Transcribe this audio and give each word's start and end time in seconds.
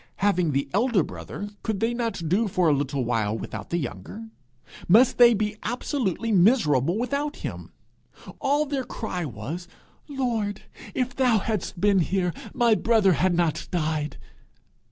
Having 0.15 0.51
the 0.53 0.67
elder 0.73 1.03
brother, 1.03 1.47
could 1.61 1.79
they 1.79 1.93
not 1.93 2.27
do 2.27 2.47
for 2.47 2.67
a 2.67 2.73
little 2.73 3.05
while 3.05 3.37
without 3.37 3.69
the 3.69 3.77
younger? 3.77 4.29
Must 4.87 5.19
they 5.19 5.35
be 5.35 5.57
absolutely 5.61 6.31
miserable 6.31 6.97
without 6.97 7.35
him? 7.35 7.71
All 8.39 8.65
their 8.65 8.83
cry 8.83 9.25
was, 9.25 9.67
'Lord, 10.07 10.63
if 10.95 11.15
thou 11.15 11.37
hadst 11.37 11.79
been 11.79 11.99
here, 11.99 12.33
my 12.51 12.73
brother 12.73 13.13
had 13.13 13.35
not 13.35 13.67
died!' 13.69 14.17